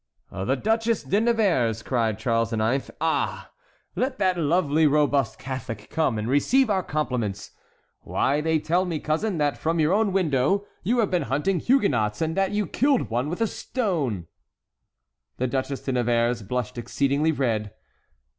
[0.31, 3.51] "The Duchesse de Nevers!" cried Charles IX., "Ah!
[3.95, 7.51] let that lovely robust Catholic come and receive our compliments.
[7.99, 12.19] Why, they tell me, cousin, that from your own window you have been hunting Huguenots,
[12.19, 14.25] and that you killed one with a stone."
[15.37, 17.75] The Duchesse de Nevers blushed exceedingly red.